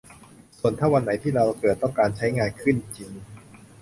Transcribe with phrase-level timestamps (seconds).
[0.59, 3.11] ส่วนถ้าวันไหนที่เราเกิดต้องการใช้งานขึ้นจริง